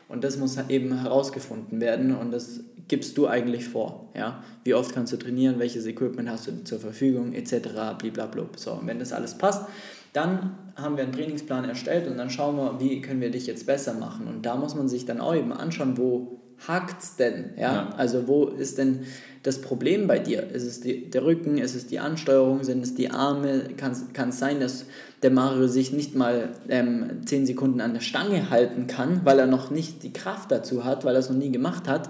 [0.07, 2.15] Und das muss eben herausgefunden werden.
[2.15, 2.59] Und das
[2.91, 4.09] gibst du eigentlich vor.
[4.13, 4.43] Ja?
[4.65, 7.69] Wie oft kannst du trainieren, welches Equipment hast du zur Verfügung, etc.
[7.97, 8.47] Blablabla.
[8.57, 9.65] So, und wenn das alles passt,
[10.11, 13.65] dann haben wir einen Trainingsplan erstellt und dann schauen wir, wie können wir dich jetzt
[13.65, 14.27] besser machen.
[14.27, 17.51] Und da muss man sich dann auch eben anschauen, wo hakt es denn?
[17.55, 17.73] Ja?
[17.73, 17.89] ja?
[17.95, 19.05] Also wo ist denn
[19.41, 20.51] das Problem bei dir?
[20.51, 21.57] Ist es die, der Rücken?
[21.59, 22.65] Ist es die Ansteuerung?
[22.65, 23.69] Sind es die Arme?
[23.77, 24.85] Kann es sein, dass
[25.23, 29.47] der Mario sich nicht mal ähm, 10 Sekunden an der Stange halten kann, weil er
[29.47, 32.09] noch nicht die Kraft dazu hat, weil er es noch nie gemacht hat?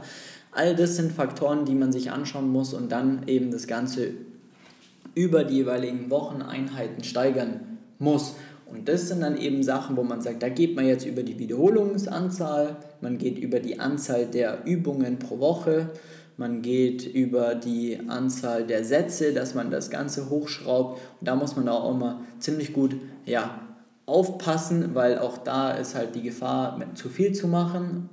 [0.52, 4.10] All das sind Faktoren, die man sich anschauen muss und dann eben das Ganze
[5.16, 8.36] über die jeweiligen Wocheneinheiten steigern muss.
[8.66, 11.38] Und das sind dann eben Sachen, wo man sagt, da geht man jetzt über die
[11.38, 15.90] Wiederholungsanzahl, man geht über die Anzahl der Übungen pro Woche,
[16.38, 21.00] man geht über die Anzahl der Sätze, dass man das Ganze hochschraubt.
[21.20, 23.60] Und da muss man auch immer ziemlich gut ja,
[24.06, 28.10] aufpassen, weil auch da ist halt die Gefahr, zu viel zu machen,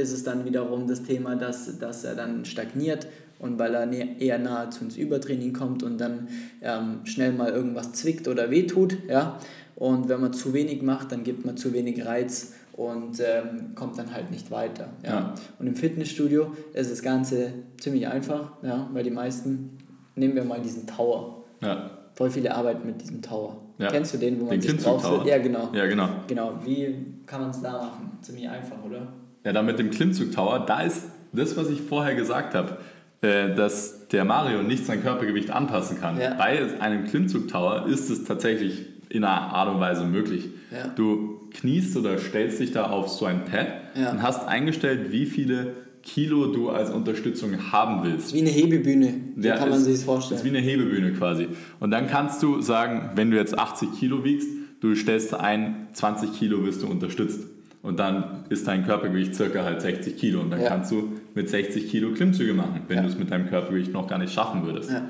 [0.00, 3.06] ist es dann wiederum das Thema, dass, dass er dann stagniert
[3.40, 6.28] und weil er eher nahezu ins Übertraining kommt und dann
[6.62, 8.96] ähm, schnell mal irgendwas zwickt oder wehtut.
[9.08, 9.38] Ja?
[9.76, 13.98] Und wenn man zu wenig macht, dann gibt man zu wenig Reiz und ähm, kommt
[13.98, 14.88] dann halt nicht weiter.
[15.02, 15.10] Ja?
[15.10, 15.34] ja?
[15.58, 18.88] Und im Fitnessstudio ist das Ganze ziemlich einfach, ja?
[18.92, 19.78] weil die meisten,
[20.16, 21.44] nehmen wir mal diesen Tower.
[21.62, 21.90] Ja.
[22.14, 23.56] Voll viele arbeiten mit diesem Tower.
[23.78, 23.88] Ja.
[23.88, 25.70] Kennst du den, wo man den sich drauf Ja, genau.
[25.72, 26.08] Ja, genau.
[26.26, 26.52] Genau.
[26.62, 26.94] Wie
[27.26, 28.18] kann man es da machen?
[28.20, 29.08] Ziemlich einfach, oder?
[29.44, 32.78] Ja, da mit dem Klimmzug Tower, da ist das, was ich vorher gesagt habe,
[33.22, 36.20] äh, dass der Mario nicht sein Körpergewicht anpassen kann.
[36.20, 36.34] Ja.
[36.34, 40.48] Bei einem Klimmzug Tower ist es tatsächlich in einer Art und Weise möglich.
[40.70, 40.88] Ja.
[40.88, 44.10] Du kniest oder stellst dich da auf so ein Pad ja.
[44.12, 48.32] und hast eingestellt, wie viele Kilo du als Unterstützung haben willst.
[48.32, 50.38] Wie eine Hebebühne, so ja, kann man sich das vorstellen.
[50.38, 51.48] Ist wie eine Hebebühne quasi.
[51.78, 54.48] Und dann kannst du sagen, wenn du jetzt 80 Kilo wiegst,
[54.80, 57.40] du stellst ein, 20 Kilo wirst du unterstützt.
[57.82, 60.40] Und dann ist dein Körpergewicht circa halt 60 Kilo.
[60.40, 60.68] Und dann ja.
[60.68, 63.02] kannst du mit 60 Kilo Klimmzüge machen, wenn ja.
[63.02, 64.90] du es mit deinem Körpergewicht noch gar nicht schaffen würdest.
[64.90, 65.02] Ja.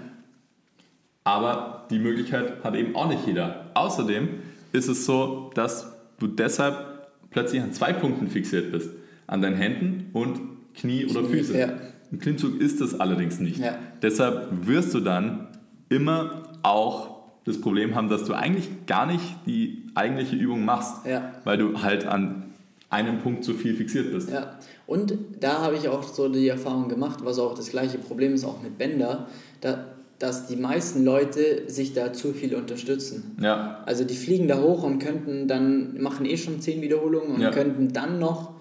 [1.25, 3.71] Aber die Möglichkeit hat eben auch nicht jeder.
[3.75, 4.29] Außerdem
[4.73, 8.91] ist es so, dass du deshalb plötzlich an zwei Punkten fixiert bist.
[9.27, 10.41] An deinen Händen und
[10.75, 11.59] Knie oder Füße.
[11.59, 11.69] Ja.
[12.11, 13.61] Im Klimmzug ist das allerdings nicht.
[14.03, 15.49] Deshalb wirst du dann
[15.89, 21.05] immer auch das Problem haben, dass du eigentlich gar nicht die eigentliche Übung machst,
[21.45, 22.50] weil du halt an
[22.91, 24.31] einem Punkt zu viel fixiert bist.
[24.31, 28.35] Ja, und da habe ich auch so die Erfahrung gemacht, was auch das gleiche Problem
[28.35, 29.29] ist, auch mit Bänder,
[29.61, 29.87] da,
[30.19, 33.37] dass die meisten Leute sich da zu viel unterstützen.
[33.41, 33.83] Ja.
[33.87, 37.51] Also die fliegen da hoch und könnten dann, machen eh schon 10 Wiederholungen und ja.
[37.51, 38.55] könnten dann noch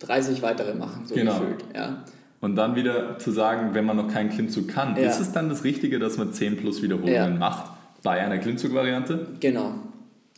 [0.00, 1.38] 30 weitere machen, so genau.
[1.38, 1.64] gefühlt.
[1.74, 2.04] Ja.
[2.40, 5.08] Und dann wieder zu sagen, wenn man noch keinen Klimmzug kann, ja.
[5.08, 7.70] ist es dann das Richtige, dass man 10 plus Wiederholungen macht
[8.02, 9.28] bei einer Klimmzug-Variante?
[9.40, 9.74] Genau.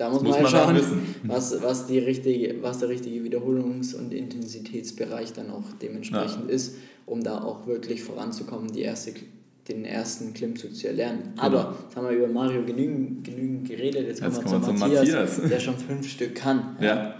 [0.03, 0.81] Da muss, muss man, man schauen,
[1.23, 6.55] was, was, die richtige, was der richtige Wiederholungs- und Intensitätsbereich dann auch dementsprechend ja.
[6.57, 6.75] ist,
[7.07, 9.15] um da auch wirklich voranzukommen, die erste,
[9.69, 11.35] den ersten Klimmzug zu erlernen.
[11.37, 11.45] Genau.
[11.45, 15.09] Aber jetzt haben wir über Mario genügend, genügend geredet, jetzt, jetzt kommen wir zu Matthias,
[15.09, 16.77] Matthias, der schon fünf Stück kann.
[16.81, 16.87] Ja.
[16.87, 17.15] ja.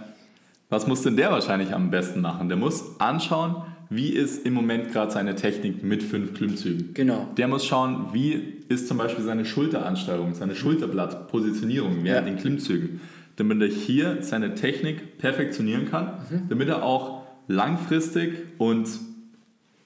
[0.67, 2.49] Was muss denn der wahrscheinlich am besten machen?
[2.49, 6.93] Der muss anschauen, wie ist im Moment gerade seine Technik mit fünf Klimmzügen.
[6.93, 7.29] Genau.
[7.37, 12.33] Der muss schauen, wie ist zum Beispiel seine Schulteransteuerung, seine Schulterblattpositionierung während ja.
[12.33, 13.01] den Klimmzügen,
[13.35, 16.49] damit er hier seine Technik perfektionieren kann, mhm.
[16.49, 18.87] damit er auch langfristig und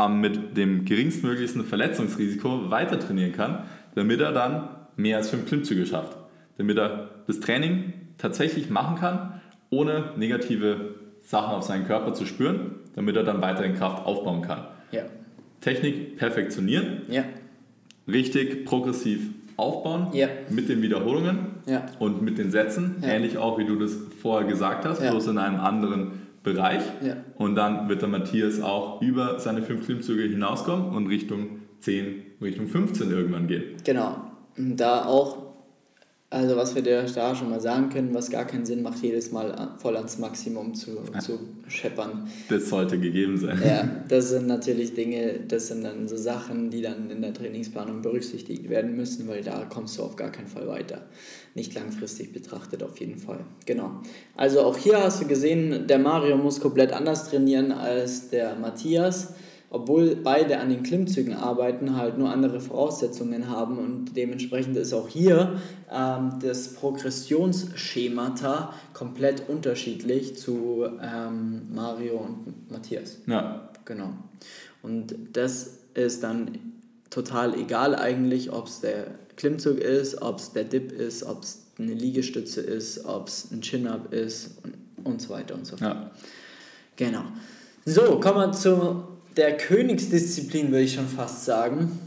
[0.10, 3.64] mit dem geringstmöglichsten Verletzungsrisiko weiter trainieren kann,
[3.96, 6.16] damit er dann mehr als fünf Klimmzüge schafft.
[6.58, 10.96] Damit er das Training tatsächlich machen kann, ohne negative
[11.28, 14.66] Sachen auf seinen Körper zu spüren, damit er dann weiterhin Kraft aufbauen kann.
[14.92, 15.02] Ja.
[15.60, 17.26] Technik perfektionieren, ja.
[18.08, 19.20] richtig progressiv
[19.58, 20.30] aufbauen ja.
[20.50, 21.86] mit den Wiederholungen ja.
[22.00, 25.60] und mit den Sätzen, ähnlich auch wie du das vorher gesagt hast, bloß in einem
[25.60, 26.84] anderen Bereich.
[27.38, 32.68] Und dann wird der Matthias auch über seine fünf Klimmzüge hinauskommen und Richtung 10, Richtung
[32.68, 33.76] 15 irgendwann gehen.
[33.84, 34.16] Genau.
[34.56, 35.47] Da auch
[36.30, 39.32] also was wir dir da schon mal sagen können, was gar keinen Sinn macht, jedes
[39.32, 42.30] Mal voll ans Maximum zu, zu scheppern.
[42.50, 43.62] Das sollte gegeben sein.
[43.66, 48.02] Ja, das sind natürlich Dinge, das sind dann so Sachen, die dann in der Trainingsplanung
[48.02, 51.04] berücksichtigt werden müssen, weil da kommst du auf gar keinen Fall weiter.
[51.56, 53.40] Nicht langfristig betrachtet auf jeden Fall.
[53.66, 54.02] Genau.
[54.36, 59.34] Also auch hier hast du gesehen, der Mario muss komplett anders trainieren als der Matthias
[59.70, 65.10] obwohl beide an den Klimmzügen arbeiten, halt nur andere Voraussetzungen haben und dementsprechend ist auch
[65.10, 65.60] hier
[65.92, 73.18] ähm, das Progressionsschemata komplett unterschiedlich zu ähm, Mario und Matthias.
[73.28, 73.70] Ja.
[73.84, 74.14] Genau.
[74.82, 76.58] Und das ist dann
[77.10, 81.66] total egal eigentlich, ob es der Klimmzug ist, ob es der Dip ist, ob es
[81.78, 85.82] eine Liegestütze ist, ob es ein Chin-Up ist und, und so weiter und so fort.
[85.82, 86.12] Ja.
[86.96, 87.24] Genau.
[87.86, 92.00] So, kommen wir zu der Königsdisziplin, würde ich schon fast sagen.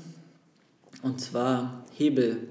[1.02, 2.48] Und zwar Hebel.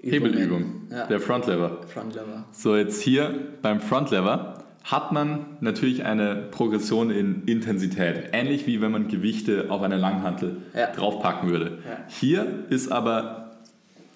[0.00, 1.06] Hebelübung, ja.
[1.06, 1.80] der Frontlever.
[1.86, 2.44] Frontlever.
[2.52, 8.30] So, jetzt hier beim Frontlever hat man natürlich eine Progression in Intensität.
[8.32, 10.92] Ähnlich wie wenn man Gewichte auf eine Langhantel ja.
[10.92, 11.78] draufpacken würde.
[11.88, 12.04] Ja.
[12.08, 13.43] Hier ist aber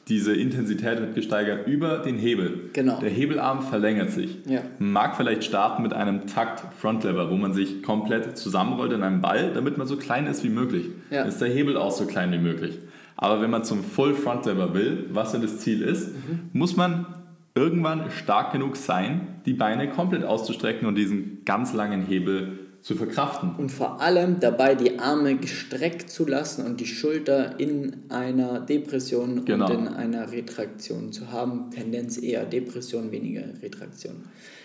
[0.09, 2.71] diese Intensität wird gesteigert über den Hebel.
[2.73, 2.99] Genau.
[3.01, 4.39] Der Hebelarm verlängert sich.
[4.47, 4.63] Ja.
[4.79, 9.21] Man mag vielleicht starten mit einem Takt Frontlever, wo man sich komplett zusammenrollt in einem
[9.21, 10.87] Ball, damit man so klein ist wie möglich.
[11.11, 11.25] Ja.
[11.25, 12.79] Ist der Hebel auch so klein wie möglich.
[13.17, 16.51] Aber wenn man zum Full Frontlever will, was ja das Ziel ist, mhm.
[16.53, 17.07] muss man
[17.55, 23.55] irgendwann stark genug sein, die Beine komplett auszustrecken und diesen ganz langen Hebel zu verkraften.
[23.57, 29.45] Und vor allem dabei die Arme gestreckt zu lassen und die Schulter in einer Depression
[29.45, 29.67] genau.
[29.67, 31.71] und in einer Retraktion zu haben.
[31.71, 34.17] Tendenz eher Depression, weniger Retraktion.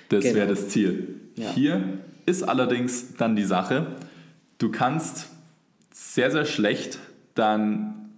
[0.09, 0.35] Das genau.
[0.35, 1.15] wäre das Ziel.
[1.35, 1.51] Ja.
[1.53, 3.87] Hier ist allerdings dann die Sache,
[4.57, 5.27] du kannst
[5.91, 6.99] sehr, sehr schlecht
[7.35, 8.09] dann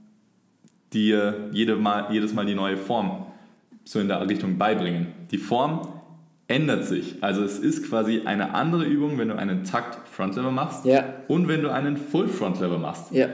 [0.93, 3.25] dir jede Mal, jedes Mal die neue Form
[3.84, 5.08] so in der Richtung beibringen.
[5.31, 5.94] Die Form
[6.47, 7.17] ändert sich.
[7.21, 11.03] Also es ist quasi eine andere Übung, wenn du einen Takt Front Lever machst ja.
[11.27, 13.12] und wenn du einen Full Front Lever machst.
[13.12, 13.27] Ja.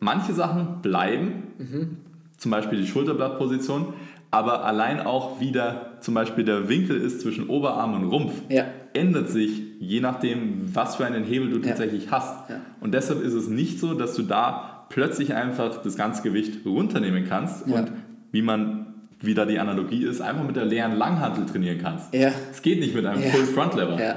[0.00, 1.96] Manche Sachen bleiben, mhm.
[2.38, 3.94] zum Beispiel die Schulterblattposition,
[4.30, 8.64] aber allein auch wieder zum Beispiel der Winkel ist zwischen Oberarm und Rumpf, ja.
[8.92, 12.50] ändert sich je nachdem, was für einen Hebel du tatsächlich hast.
[12.80, 17.26] Und deshalb ist es nicht so, dass du da plötzlich einfach das ganze Gewicht runternehmen
[17.28, 17.92] kannst und
[18.32, 18.93] wie man
[19.26, 22.12] wie da die Analogie ist, einfach mit der leeren Langhantel trainieren kannst.
[22.14, 22.30] Ja.
[22.50, 23.30] Es geht nicht mit einem ja.
[23.30, 24.00] Full Front Lever.
[24.00, 24.16] Ja.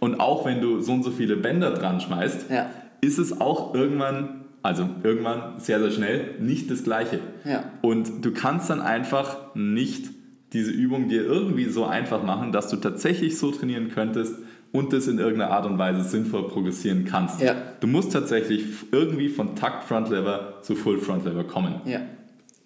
[0.00, 2.70] Und auch wenn du so und so viele Bänder dran schmeißt, ja.
[3.00, 7.20] ist es auch irgendwann, also irgendwann sehr, sehr schnell, nicht das Gleiche.
[7.44, 7.64] Ja.
[7.80, 10.10] Und du kannst dann einfach nicht
[10.52, 14.36] diese Übung dir irgendwie so einfach machen, dass du tatsächlich so trainieren könntest
[14.72, 17.40] und das in irgendeiner Art und Weise sinnvoll progressieren kannst.
[17.40, 17.54] Ja.
[17.80, 21.76] Du musst tatsächlich irgendwie von Takt Front Lever zu Full Front Lever kommen.
[21.84, 22.00] Ja.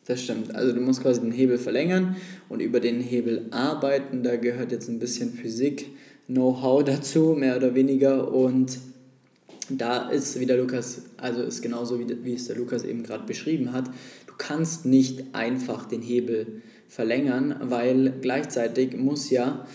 [0.08, 0.54] Das stimmt.
[0.54, 2.16] Also du musst quasi den Hebel verlängern
[2.48, 4.22] und über den Hebel arbeiten.
[4.22, 5.90] Da gehört jetzt ein bisschen Physik,
[6.26, 8.32] Know-how dazu, mehr oder weniger.
[8.32, 8.78] Und
[9.68, 13.26] da ist, wie der Lukas, also ist genauso, wie, wie es der Lukas eben gerade
[13.26, 13.88] beschrieben hat,
[14.26, 19.66] du kannst nicht einfach den Hebel verlängern, weil gleichzeitig muss ja,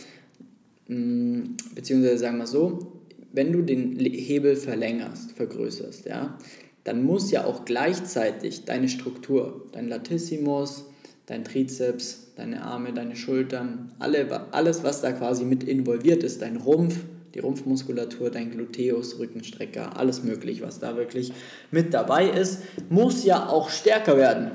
[0.87, 1.41] mm,
[1.75, 2.91] beziehungsweise sagen wir so,
[3.33, 6.39] wenn du den Hebel verlängerst, vergrößerst, ja,
[6.83, 10.85] dann muss ja auch gleichzeitig deine Struktur, dein Latissimus,
[11.25, 16.57] dein Trizeps, deine Arme, deine Schultern, alle, alles, was da quasi mit involviert ist, dein
[16.57, 16.97] Rumpf,
[17.33, 21.33] die Rumpfmuskulatur, dein Gluteus, Rückenstrecker, alles möglich, was da wirklich
[21.71, 24.51] mit dabei ist, muss ja auch stärker werden.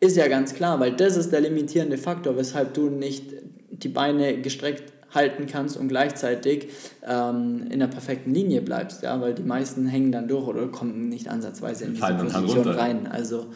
[0.00, 3.24] Ist ja ganz klar, weil das ist der limitierende Faktor, weshalb du nicht
[3.70, 6.68] die Beine gestreckt halten kannst und gleichzeitig
[7.04, 11.08] ähm, in der perfekten Linie bleibst, ja, weil die meisten hängen dann durch oder kommen
[11.08, 13.08] nicht ansatzweise in diese Position rein.
[13.08, 13.46] Also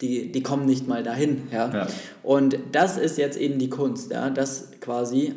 [0.00, 1.42] die, die kommen nicht mal dahin.
[1.52, 1.70] Ja?
[1.72, 1.86] ja?
[2.24, 4.30] Und das ist jetzt eben die Kunst, ja?
[4.30, 5.34] dass quasi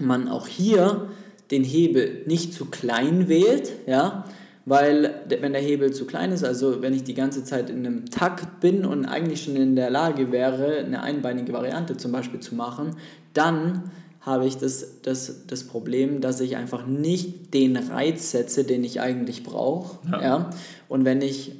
[0.00, 1.08] man auch hier
[1.50, 4.24] den Hebel nicht zu klein wählt, ja,
[4.66, 8.06] weil wenn der Hebel zu klein ist, also wenn ich die ganze Zeit in einem
[8.06, 12.54] Takt bin und eigentlich schon in der Lage wäre, eine einbeinige Variante zum Beispiel zu
[12.54, 12.96] machen,
[13.34, 13.90] dann
[14.24, 19.00] habe ich das, das, das Problem, dass ich einfach nicht den Reiz setze, den ich
[19.00, 19.98] eigentlich brauche.
[20.10, 20.22] Ja.
[20.22, 20.50] ja.
[20.88, 21.52] Und wenn ich,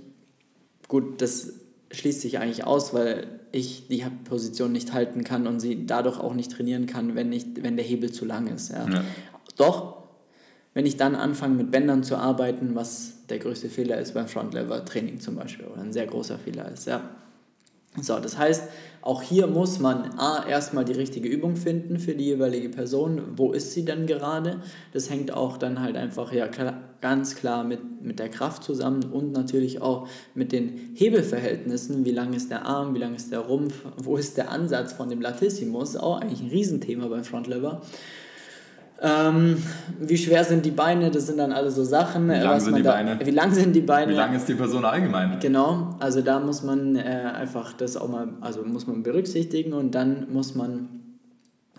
[0.88, 1.52] gut, das
[1.90, 6.34] schließt sich eigentlich aus, weil ich die Position nicht halten kann und sie dadurch auch
[6.34, 8.72] nicht trainieren kann, wenn, ich, wenn der Hebel zu lang ist.
[8.72, 8.88] Ja.
[8.88, 9.04] ja.
[9.56, 10.04] Doch,
[10.72, 15.20] wenn ich dann anfange mit Bändern zu arbeiten, was der größte Fehler ist beim Front-Lever-Training
[15.20, 17.10] zum Beispiel oder ein sehr großer Fehler ist, ja.
[18.00, 18.64] So, das heißt,
[19.02, 23.20] auch hier muss man A, erstmal die richtige Übung finden für die jeweilige Person.
[23.36, 24.62] Wo ist sie denn gerade?
[24.92, 26.48] Das hängt auch dann halt einfach ja,
[27.00, 32.04] ganz klar mit, mit der Kraft zusammen und natürlich auch mit den Hebelverhältnissen.
[32.04, 35.08] Wie lang ist der Arm, wie lang ist der Rumpf, wo ist der Ansatz von
[35.08, 35.96] dem Latissimus?
[35.96, 37.82] Auch eigentlich ein Riesenthema beim Frontlever.
[39.02, 39.62] Ähm,
[40.00, 41.10] wie schwer sind die Beine?
[41.10, 42.28] Das sind dann alle so Sachen.
[42.28, 43.18] Wie lang sind die da, Beine?
[43.22, 44.12] Wie lang sind die Beine?
[44.12, 45.38] Wie lang ist die Person allgemein?
[45.40, 49.94] Genau, also da muss man äh, einfach das auch mal, also muss man berücksichtigen und
[49.94, 50.88] dann muss man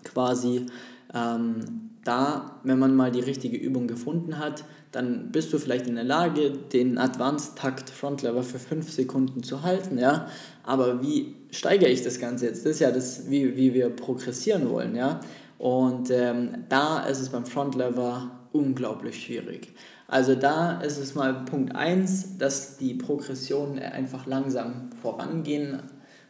[0.04, 0.66] quasi
[1.14, 5.96] ähm, da, wenn man mal die richtige Übung gefunden hat, dann bist du vielleicht in
[5.96, 10.28] der Lage, den Advanced Takt Front Lever für 5 Sekunden zu halten, ja.
[10.62, 12.64] Aber wie steigere ich das Ganze jetzt?
[12.64, 15.20] Das ist ja das, wie, wie wir progressieren wollen, ja.
[15.58, 19.72] Und ähm, da ist es beim Frontlever unglaublich schwierig.
[20.08, 25.82] Also da ist es mal Punkt 1, dass die Progressionen einfach langsam vorangehen.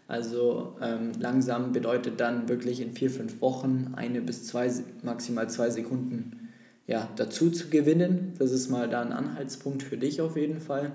[0.09, 4.71] Also ähm, langsam bedeutet dann wirklich in vier, fünf Wochen eine bis zwei,
[5.03, 6.49] maximal zwei Sekunden
[6.87, 8.35] ja, dazu zu gewinnen.
[8.39, 10.93] Das ist mal da ein Anhaltspunkt für dich auf jeden Fall.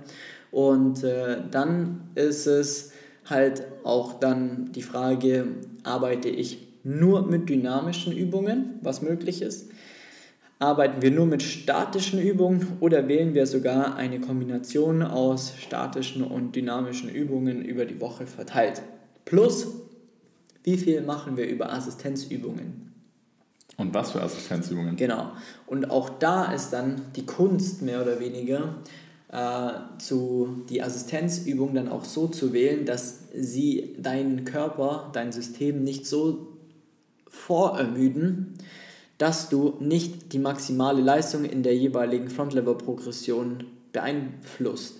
[0.49, 2.93] Und äh, dann ist es
[3.25, 5.47] halt auch dann die Frage,
[5.83, 9.69] arbeite ich nur mit dynamischen Übungen, was möglich ist?
[10.59, 16.55] Arbeiten wir nur mit statischen Übungen oder wählen wir sogar eine Kombination aus statischen und
[16.55, 18.83] dynamischen Übungen über die Woche verteilt?
[19.25, 19.67] Plus,
[20.63, 22.93] wie viel machen wir über Assistenzübungen?
[23.77, 24.95] Und was für Assistenzübungen?
[24.95, 25.31] Genau.
[25.65, 28.75] Und auch da ist dann die Kunst mehr oder weniger,
[29.31, 35.83] äh, zu die Assistenzübung dann auch so zu wählen, dass sie deinen Körper, dein System
[35.83, 36.50] nicht so
[37.31, 38.53] vorermüden,
[39.17, 44.97] dass du nicht die maximale Leistung in der jeweiligen Frontlever-Progression beeinflusst.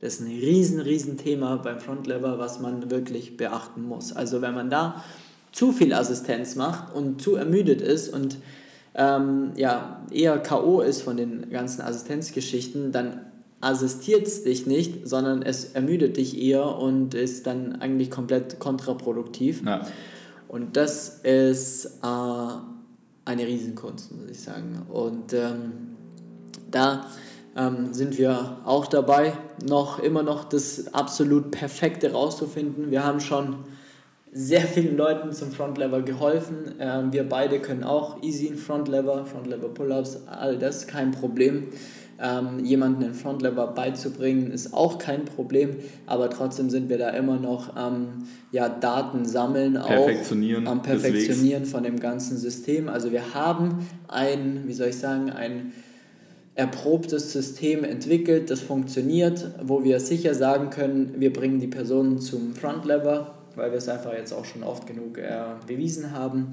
[0.00, 4.12] Das ist ein riesen, riesen Thema beim Frontlever, was man wirklich beachten muss.
[4.12, 5.04] Also wenn man da
[5.52, 8.38] zu viel Assistenz macht und zu ermüdet ist und
[8.94, 10.80] ähm, ja, eher K.O.
[10.80, 13.26] ist von den ganzen Assistenzgeschichten, dann
[13.60, 19.62] assistiert es dich nicht, sondern es ermüdet dich eher und ist dann eigentlich komplett kontraproduktiv.
[19.64, 19.86] Ja.
[20.50, 22.06] Und das ist äh,
[23.24, 24.84] eine Riesenkunst, muss ich sagen.
[24.88, 25.94] Und ähm,
[26.72, 27.06] da
[27.56, 29.34] ähm, sind wir auch dabei,
[29.64, 32.90] noch immer noch das absolut Perfekte rauszufinden.
[32.90, 33.58] Wir haben schon
[34.32, 36.74] sehr vielen Leuten zum Frontlever geholfen.
[36.80, 41.68] Ähm, wir beide können auch easy in Frontlever, Frontlever Pull-ups, all das kein Problem.
[42.22, 47.38] Ähm, jemanden in Frontlever beizubringen ist auch kein Problem, aber trotzdem sind wir da immer
[47.38, 52.90] noch am ja, Daten sammeln, perfektionieren auch am Perfektionieren von dem ganzen System.
[52.90, 55.72] Also wir haben ein, wie soll ich sagen, ein
[56.54, 62.54] erprobtes System entwickelt, das funktioniert, wo wir sicher sagen können, wir bringen die Personen zum
[62.54, 66.48] Frontlever, weil wir es einfach jetzt auch schon oft genug äh, bewiesen haben.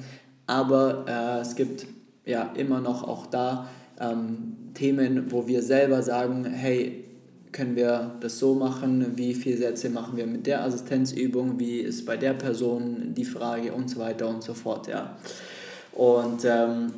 [0.45, 1.87] Aber äh, es gibt
[2.25, 3.67] ja immer noch auch da
[3.99, 7.03] ähm, Themen, wo wir selber sagen, hey,
[7.51, 12.05] können wir das so machen, wie viele Sätze machen wir mit der Assistenzübung, wie ist
[12.05, 14.87] bei der Person die Frage und so weiter und so fort.
[14.87, 15.17] Ja.
[15.93, 16.91] Und ähm,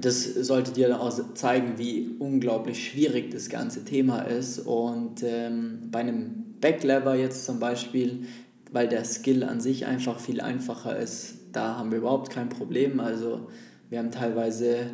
[0.00, 4.60] das sollte dir dann auch zeigen, wie unglaublich schwierig das ganze Thema ist.
[4.60, 8.24] Und ähm, bei einem Backlever jetzt zum Beispiel,
[8.70, 13.00] weil der Skill an sich einfach viel einfacher ist, da haben wir überhaupt kein Problem.
[13.00, 13.48] Also
[13.90, 14.86] wir haben teilweise,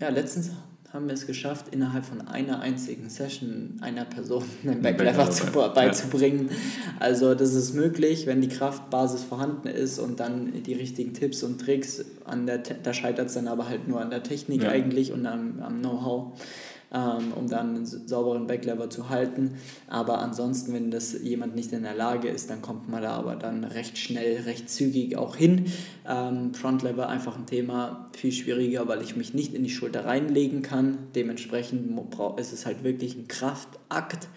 [0.00, 0.50] ja, letztens
[0.92, 6.48] haben wir es geschafft, innerhalb von einer einzigen Session einer Person einen Backlever zu, beizubringen.
[6.48, 6.56] Ja.
[7.00, 11.60] Also das ist möglich, wenn die Kraftbasis vorhanden ist und dann die richtigen Tipps und
[11.60, 14.70] Tricks, an der, da scheitert es dann aber halt nur an der Technik ja.
[14.70, 16.32] eigentlich und am, am Know-how
[16.92, 19.56] ähm, um dann einen sauberen Backlever zu halten.
[19.88, 23.36] Aber ansonsten, wenn das jemand nicht in der Lage ist, dann kommt man da aber
[23.36, 25.66] dann recht schnell, recht zügig auch hin.
[26.08, 30.62] Ähm, Frontlever einfach ein Thema, viel schwieriger, weil ich mich nicht in die Schulter reinlegen
[30.62, 30.98] kann.
[31.14, 31.98] Dementsprechend
[32.38, 34.28] ist es halt wirklich ein Kraftakt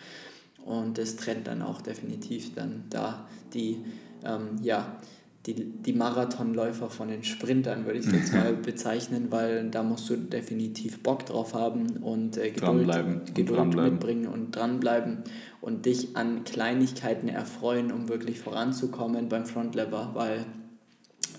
[0.66, 3.78] und es trennt dann auch definitiv dann da die,
[4.24, 4.98] ähm, ja,
[5.46, 10.10] die, die Marathonläufer von den Sprintern, würde ich es jetzt mal bezeichnen, weil da musst
[10.10, 15.24] du definitiv Bock drauf haben und äh, Geduld, Geduld und mitbringen und dranbleiben
[15.62, 20.46] und dich an Kleinigkeiten erfreuen, um wirklich voranzukommen beim Frontlever, weil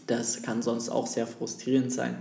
[0.06, 2.16] das kann sonst auch sehr frustrierend sein.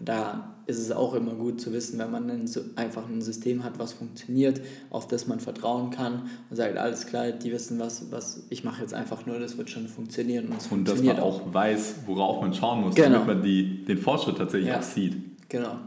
[0.00, 3.78] Da ist es auch immer gut zu wissen, wenn man ein, einfach ein System hat,
[3.78, 8.44] was funktioniert, auf das man vertrauen kann und sagt, alles klar, die wissen was, was
[8.50, 10.48] ich mache jetzt einfach nur, das wird schon funktionieren.
[10.48, 13.10] Und, und dass man auch, auch weiß, worauf man schauen muss, genau.
[13.10, 14.78] damit man die, den Fortschritt tatsächlich ja.
[14.78, 15.16] auch sieht.
[15.48, 15.78] Genau.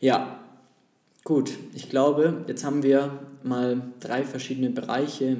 [0.00, 0.40] Ja,
[1.24, 1.52] gut.
[1.74, 5.36] Ich glaube, jetzt haben wir mal drei verschiedene Bereiche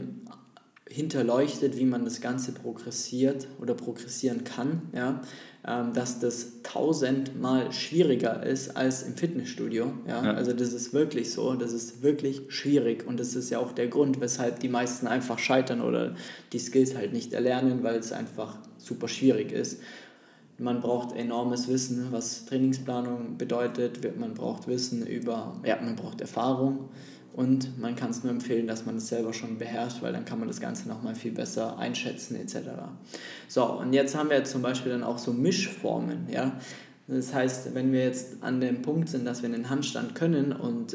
[0.91, 4.83] hinterleuchtet, wie man das Ganze progressiert oder progressieren kann.
[4.93, 5.23] Ja?
[5.67, 9.93] Ähm, dass das tausendmal schwieriger ist als im Fitnessstudio.
[10.09, 10.25] Ja?
[10.25, 10.33] ja?
[10.33, 13.89] Also das ist wirklich so, das ist wirklich schwierig und das ist ja auch der
[13.89, 16.15] Grund, weshalb die meisten einfach scheitern oder
[16.55, 19.81] die Skills halt nicht erlernen, weil es einfach super schwierig ist.
[20.61, 24.19] Man braucht enormes Wissen, was Trainingsplanung bedeutet.
[24.19, 26.91] Man braucht Wissen über, ja, man braucht Erfahrung
[27.33, 30.39] und man kann es nur empfehlen, dass man es selber schon beherrscht, weil dann kann
[30.39, 32.57] man das Ganze nochmal viel besser einschätzen etc.
[33.49, 36.27] So, und jetzt haben wir zum Beispiel dann auch so Mischformen.
[36.31, 36.53] Ja?
[37.09, 40.95] Das heißt, wenn wir jetzt an dem Punkt sind, dass wir einen Handstand können und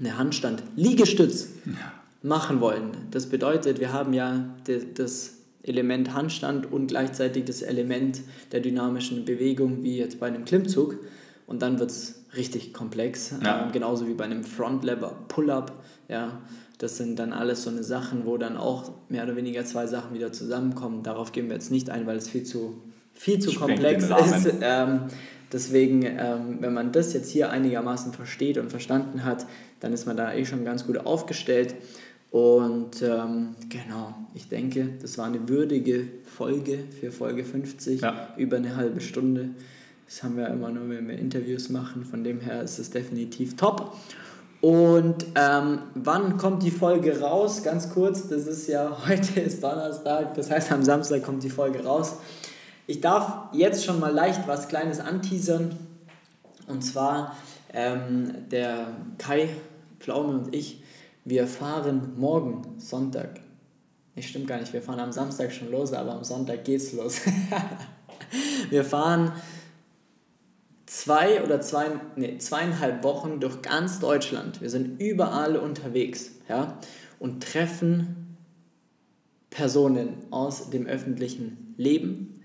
[0.00, 1.92] eine Handstand-Liegestütz ja.
[2.22, 4.46] machen wollen, das bedeutet, wir haben ja
[4.94, 5.34] das
[5.64, 8.20] Element Handstand und gleichzeitig das Element
[8.52, 10.98] der dynamischen Bewegung, wie jetzt bei einem Klimmzug.
[11.46, 13.34] Und dann wird es richtig komplex.
[13.42, 13.66] Ja.
[13.66, 15.72] Ähm, genauso wie bei einem Front-Lever Pull-Up.
[16.08, 16.40] Ja,
[16.78, 20.14] das sind dann alles so eine Sachen, wo dann auch mehr oder weniger zwei Sachen
[20.14, 21.02] wieder zusammenkommen.
[21.02, 24.54] Darauf gehen wir jetzt nicht ein, weil es viel zu, viel zu komplex ist.
[24.60, 25.00] Ähm,
[25.52, 29.46] deswegen, ähm, wenn man das jetzt hier einigermaßen versteht und verstanden hat,
[29.80, 31.74] dann ist man da eh schon ganz gut aufgestellt.
[32.34, 38.34] Und ähm, genau, ich denke, das war eine würdige Folge für Folge 50, ja.
[38.36, 39.50] über eine halbe Stunde.
[40.04, 42.04] Das haben wir immer nur, wenn wir Interviews machen.
[42.04, 43.96] Von dem her ist es definitiv top.
[44.60, 47.62] Und ähm, wann kommt die Folge raus?
[47.62, 51.84] Ganz kurz, das ist ja heute ist Donnerstag, das heißt am Samstag kommt die Folge
[51.84, 52.16] raus.
[52.88, 55.76] Ich darf jetzt schon mal leicht was Kleines anteasern.
[56.66, 57.36] Und zwar
[57.72, 59.50] ähm, der Kai
[60.00, 60.82] Pflaume und ich,
[61.24, 63.40] wir fahren morgen Sonntag.
[64.14, 67.20] Ich stimmt gar nicht, wir fahren am Samstag schon los, aber am Sonntag geht's los.
[68.70, 69.32] wir fahren
[70.86, 74.60] zwei oder zwei, nee, zweieinhalb Wochen durch ganz Deutschland.
[74.60, 76.78] Wir sind überall unterwegs ja,
[77.18, 78.36] und treffen
[79.50, 82.40] Personen aus dem öffentlichen Leben,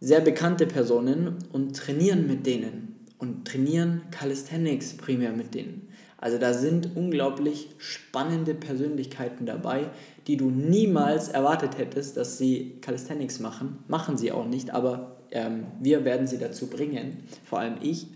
[0.00, 5.85] sehr bekannte Personen und trainieren mit denen und trainieren Calisthenics primär mit denen.
[6.26, 9.90] Also da sind unglaublich spannende Persönlichkeiten dabei,
[10.26, 13.78] die du niemals erwartet hättest, dass sie Calisthenics machen.
[13.86, 18.08] Machen sie auch nicht, aber ähm, wir werden sie dazu bringen, vor allem ich.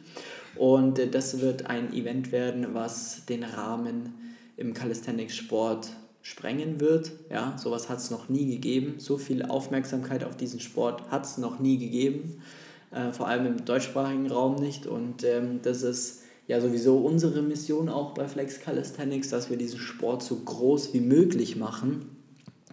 [0.57, 4.13] Und äh, das wird ein Event werden, was den Rahmen
[4.57, 5.91] im Calisthenics-Sport
[6.21, 7.13] sprengen wird.
[7.31, 8.95] Ja, sowas hat es noch nie gegeben.
[8.99, 12.43] So viel Aufmerksamkeit auf diesen Sport hat es noch nie gegeben.
[12.91, 14.89] Äh, vor allem im deutschsprachigen Raum nicht.
[14.89, 16.20] Und ähm, das ist
[16.51, 21.01] ja sowieso unsere Mission auch bei Flex Calisthenics, dass wir diesen Sport so groß wie
[21.01, 22.07] möglich machen.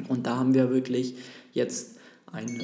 [0.07, 1.13] Und da haben wir wirklich
[1.53, 1.97] jetzt
[2.31, 2.59] ein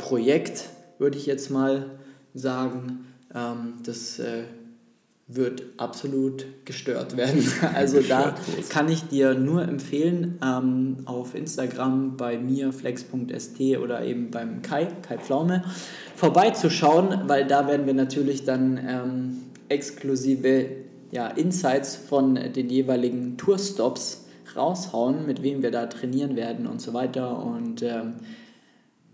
[0.00, 0.64] Projekt,
[0.98, 1.86] würde ich jetzt mal
[2.34, 3.06] sagen.
[3.32, 4.42] Ähm, das äh,
[5.28, 7.46] wird absolut gestört werden.
[7.74, 8.34] Also da
[8.68, 14.88] kann ich dir nur empfehlen, ähm, auf Instagram bei mir flex.st oder eben beim Kai,
[15.02, 15.62] Kai Pflaume,
[16.16, 20.66] vorbeizuschauen, weil da werden wir natürlich dann ähm, exklusive
[21.10, 26.94] ja, Insights von den jeweiligen Tourstops raushauen, mit wem wir da trainieren werden und so
[26.94, 27.42] weiter.
[27.44, 28.14] Und ähm,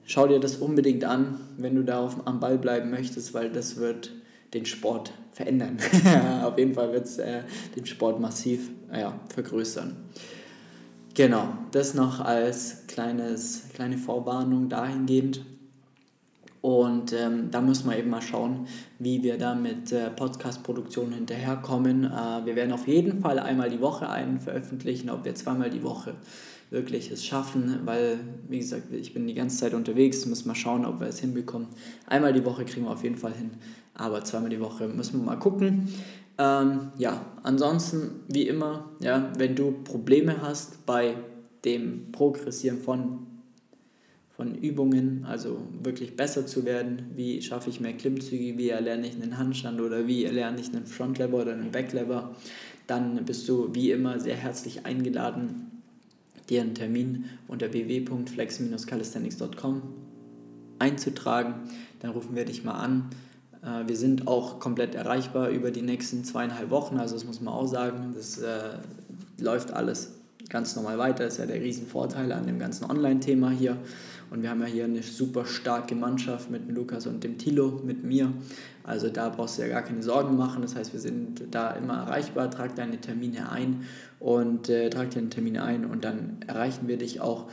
[0.05, 3.77] schau dir das unbedingt an, wenn du da auf, am Ball bleiben möchtest, weil das
[3.77, 4.13] wird
[4.55, 5.79] den Sport verändern.
[6.45, 7.43] auf jeden Fall wird es äh,
[7.75, 9.97] den Sport massiv ja, vergrößern.
[11.15, 15.45] Genau, das noch als kleines, kleine Vorwarnung dahingehend.
[16.63, 18.69] Und ähm, da müssen wir eben mal schauen,
[19.01, 22.05] wie wir da mit äh, Podcast-Produktion hinterherkommen.
[22.05, 25.83] Äh, wir werden auf jeden Fall einmal die Woche einen veröffentlichen, ob wir zweimal die
[25.83, 26.15] Woche
[26.71, 30.87] wirklich es schaffen, weil, wie gesagt, ich bin die ganze Zeit unterwegs, müssen wir schauen,
[30.87, 31.67] ob wir es hinbekommen.
[32.07, 33.51] Einmal die Woche kriegen wir auf jeden Fall hin,
[33.95, 35.89] aber zweimal die Woche müssen wir mal gucken.
[36.39, 41.17] Ähm, ja, ansonsten, wie immer, ja, wenn du Probleme hast bei
[41.65, 43.27] dem Progressieren von
[44.43, 47.13] von Übungen, also wirklich besser zu werden.
[47.15, 50.85] Wie schaffe ich mehr Klimmzüge, wie erlerne ich einen Handstand oder wie erlerne ich einen
[50.85, 52.35] Frontlever oder einen Backlever,
[52.89, 55.81] dann bist du wie immer sehr herzlich eingeladen,
[56.51, 59.83] dir einen Termin unter www.flex-calisthenics.com
[60.81, 61.55] einzutragen.
[62.01, 63.11] Dann rufen wir dich mal an.
[63.63, 67.55] Äh, wir sind auch komplett erreichbar über die nächsten zweieinhalb Wochen, also das muss man
[67.55, 68.13] auch sagen.
[68.17, 68.79] Das äh,
[69.39, 70.15] läuft alles
[70.49, 71.25] ganz normal weiter.
[71.25, 73.77] Das ist ja der Riesenvorteil an dem ganzen Online-Thema hier.
[74.33, 78.03] Und wir haben ja hier eine super starke Mannschaft mit Lukas und dem Tilo, mit
[78.03, 78.33] mir.
[78.83, 80.63] Also da brauchst du ja gar keine Sorgen machen.
[80.63, 82.51] Das heißt, wir sind da immer erreichbar.
[82.51, 83.85] Trag deine Termine ein
[84.21, 87.51] und äh, trag deine Termine ein und dann erreichen wir dich auch.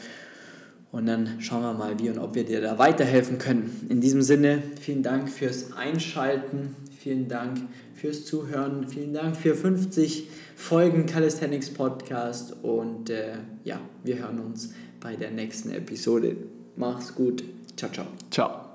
[0.94, 3.86] Und dann schauen wir mal, wie und ob wir dir da weiterhelfen können.
[3.90, 7.60] In diesem Sinne, vielen Dank fürs Einschalten, vielen Dank
[7.94, 13.34] fürs Zuhören, vielen Dank für 50 Folgen Calisthenics Podcast und äh,
[13.66, 16.38] ja, wir hören uns bei der nächsten Episode.
[16.80, 17.44] Mach's gut.
[17.76, 18.06] Ciao, ciao.
[18.32, 18.69] Ciao.